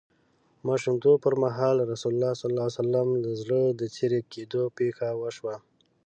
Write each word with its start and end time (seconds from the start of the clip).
ماشومتوب 0.67 1.15
پر 1.23 1.33
مهال 1.43 1.77
رسول 1.91 2.11
الله 2.15 2.33
ﷺ 2.69 3.07
د 3.25 3.27
زړه 3.41 3.61
د 3.79 3.81
څیری 3.95 4.19
کیدو 4.33 4.63
پېښه 4.77 5.07
وشوه. 5.21 5.55